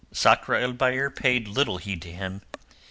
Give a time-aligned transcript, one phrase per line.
[0.11, 2.41] Sakr el Bahr paid little heed to him.